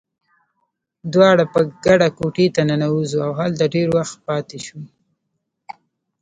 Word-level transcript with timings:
دواړه 1.13 1.43
په 1.53 1.59
ګډه 1.85 2.07
کوټې 2.17 2.47
ته 2.55 2.61
ننوزو، 2.69 3.17
او 3.27 3.31
هلته 3.41 3.63
ډېر 3.75 3.87
وخت 3.97 4.17
پاتې 4.27 4.57
شو. 4.65 4.79